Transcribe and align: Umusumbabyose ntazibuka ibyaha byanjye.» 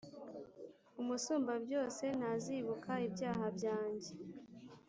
Umusumbabyose 1.01 2.05
ntazibuka 2.17 2.91
ibyaha 3.07 3.45
byanjye.» 3.57 4.11